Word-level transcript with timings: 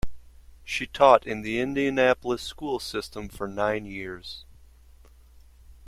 She 0.63 0.87
taught 0.87 1.27
in 1.27 1.43
the 1.43 1.59
Indianapolis 1.59 2.41
School 2.41 2.79
System 2.79 3.29
for 3.29 3.47
nine 3.47 3.85
years. 3.85 4.45